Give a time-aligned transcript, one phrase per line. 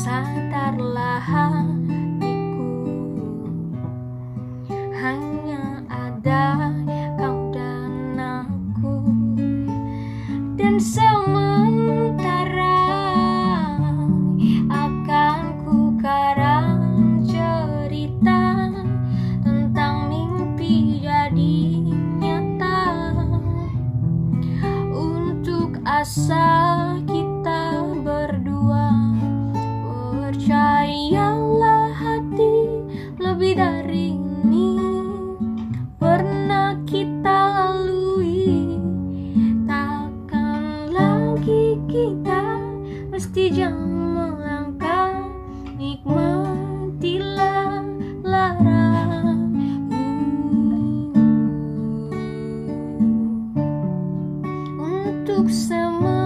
[0.00, 2.72] biarlah hatiku
[4.96, 6.72] hanya ada
[7.20, 8.96] kau dan aku.
[10.56, 12.80] Dan sementara
[14.72, 18.72] akan ku karang cerita
[19.44, 21.60] tentang mimpi jadi
[22.24, 22.88] nyata.
[24.96, 26.48] Untuk asa
[42.00, 42.56] kita
[43.12, 45.20] mesti jangan melangkah
[45.76, 47.04] nikmatilah
[48.24, 49.36] lara
[54.80, 56.19] untuk semua